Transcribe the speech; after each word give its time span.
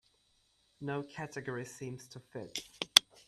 No 0.79 1.03
category 1.03 1.63
seems 1.63 2.07
to 2.07 2.19
fit. 2.19 2.59